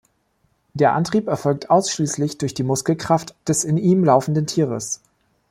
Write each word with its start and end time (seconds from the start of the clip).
Der 0.73 0.93
Antrieb 0.93 1.27
erfolgt 1.27 1.69
ausschließlich 1.69 2.39
durch 2.39 2.55
die 2.55 2.63
Muskelkraft 2.63 3.35
des 3.47 3.63
in 3.63 3.77
ihm 3.77 4.03
laufenden 4.03 4.47
Tieres. 4.47 4.99